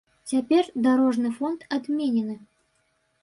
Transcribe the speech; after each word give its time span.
Цяпер 0.29 0.69
дарожны 0.85 1.29
фонд 1.37 1.67
адменены. 1.77 2.35